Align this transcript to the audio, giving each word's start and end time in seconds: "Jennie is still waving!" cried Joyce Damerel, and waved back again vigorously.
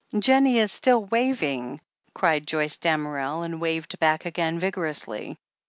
"Jennie 0.17 0.57
is 0.57 0.71
still 0.71 1.05
waving!" 1.05 1.79
cried 2.15 2.47
Joyce 2.47 2.77
Damerel, 2.79 3.43
and 3.43 3.61
waved 3.61 3.99
back 3.99 4.25
again 4.25 4.57
vigorously. 4.57 5.37